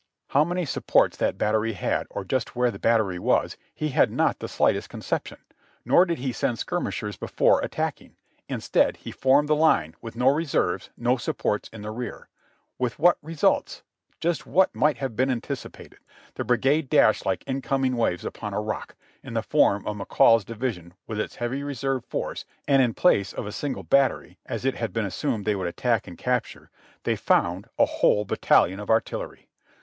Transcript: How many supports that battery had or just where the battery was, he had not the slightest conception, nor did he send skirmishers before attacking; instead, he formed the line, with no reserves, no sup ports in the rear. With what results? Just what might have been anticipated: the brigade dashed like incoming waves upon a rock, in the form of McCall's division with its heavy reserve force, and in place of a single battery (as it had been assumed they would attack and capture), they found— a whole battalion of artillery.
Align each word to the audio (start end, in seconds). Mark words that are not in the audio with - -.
How 0.29 0.43
many 0.43 0.65
supports 0.65 1.15
that 1.17 1.37
battery 1.37 1.73
had 1.73 2.07
or 2.09 2.23
just 2.25 2.55
where 2.55 2.71
the 2.71 2.79
battery 2.79 3.19
was, 3.19 3.55
he 3.75 3.89
had 3.89 4.09
not 4.09 4.39
the 4.39 4.47
slightest 4.47 4.89
conception, 4.89 5.37
nor 5.85 6.05
did 6.07 6.17
he 6.17 6.31
send 6.33 6.57
skirmishers 6.57 7.17
before 7.17 7.61
attacking; 7.61 8.15
instead, 8.49 8.97
he 8.97 9.11
formed 9.11 9.47
the 9.47 9.53
line, 9.55 9.93
with 10.01 10.15
no 10.15 10.29
reserves, 10.29 10.89
no 10.97 11.17
sup 11.17 11.37
ports 11.37 11.69
in 11.71 11.83
the 11.83 11.91
rear. 11.91 12.29
With 12.79 12.97
what 12.97 13.19
results? 13.21 13.83
Just 14.19 14.47
what 14.47 14.73
might 14.73 14.97
have 14.97 15.15
been 15.15 15.29
anticipated: 15.29 15.99
the 16.33 16.43
brigade 16.43 16.89
dashed 16.89 17.23
like 17.27 17.43
incoming 17.45 17.95
waves 17.95 18.25
upon 18.25 18.55
a 18.55 18.59
rock, 18.59 18.95
in 19.21 19.35
the 19.35 19.43
form 19.43 19.85
of 19.85 19.97
McCall's 19.97 20.43
division 20.43 20.95
with 21.05 21.19
its 21.19 21.35
heavy 21.35 21.61
reserve 21.61 22.03
force, 22.05 22.43
and 22.67 22.81
in 22.81 22.95
place 22.95 23.33
of 23.33 23.45
a 23.45 23.51
single 23.51 23.83
battery 23.83 24.39
(as 24.47 24.65
it 24.65 24.73
had 24.77 24.93
been 24.93 25.05
assumed 25.05 25.45
they 25.45 25.55
would 25.55 25.67
attack 25.67 26.07
and 26.07 26.17
capture), 26.17 26.71
they 27.03 27.15
found— 27.15 27.69
a 27.77 27.85
whole 27.85 28.25
battalion 28.25 28.79
of 28.79 28.89
artillery. 28.89 29.47